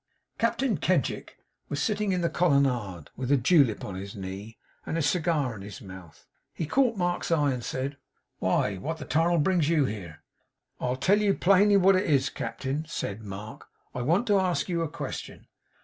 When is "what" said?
8.77-8.97, 11.77-11.95